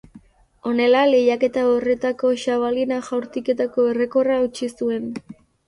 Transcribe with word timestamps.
Honela, 0.69 1.03
lehiaketa 1.11 1.65
horretako 1.73 2.33
xabalina 2.45 2.99
jaurtiketako 3.11 3.89
errekorra 3.95 4.43
hautsi 4.43 4.75
zuen. 4.77 5.09